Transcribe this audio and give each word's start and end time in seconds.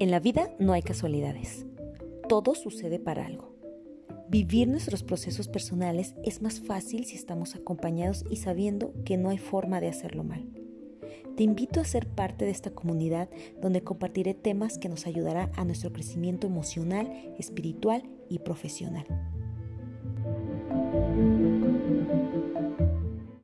En 0.00 0.12
la 0.12 0.20
vida 0.20 0.54
no 0.60 0.74
hay 0.74 0.82
casualidades. 0.82 1.66
Todo 2.28 2.54
sucede 2.54 3.00
para 3.00 3.26
algo. 3.26 3.52
Vivir 4.28 4.68
nuestros 4.68 5.02
procesos 5.02 5.48
personales 5.48 6.14
es 6.22 6.40
más 6.40 6.60
fácil 6.60 7.04
si 7.04 7.16
estamos 7.16 7.56
acompañados 7.56 8.24
y 8.30 8.36
sabiendo 8.36 8.92
que 9.04 9.16
no 9.16 9.30
hay 9.30 9.38
forma 9.38 9.80
de 9.80 9.88
hacerlo 9.88 10.22
mal. 10.22 10.46
Te 11.36 11.42
invito 11.42 11.80
a 11.80 11.84
ser 11.84 12.06
parte 12.06 12.44
de 12.44 12.52
esta 12.52 12.70
comunidad 12.70 13.28
donde 13.60 13.82
compartiré 13.82 14.34
temas 14.34 14.78
que 14.78 14.88
nos 14.88 15.04
ayudarán 15.08 15.50
a 15.56 15.64
nuestro 15.64 15.92
crecimiento 15.92 16.46
emocional, 16.46 17.34
espiritual 17.36 18.04
y 18.28 18.38
profesional. 18.38 19.04